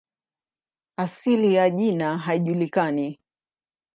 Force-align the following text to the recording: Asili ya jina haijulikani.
Asili 0.97 1.53
ya 1.53 1.69
jina 1.69 2.17
haijulikani. 2.17 3.19